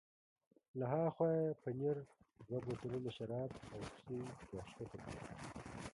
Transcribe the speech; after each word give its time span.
له 0.79 0.85
ها 0.93 1.03
خوا 1.15 1.29
یې 1.37 1.57
پنیر، 1.63 1.97
دوه 2.47 2.59
بوتلونه 2.65 3.09
شراب 3.17 3.51
او 3.73 3.79
کوسۍ 3.93 4.17
را 4.27 4.33
کښته 4.67 4.85
کړل. 4.91 5.17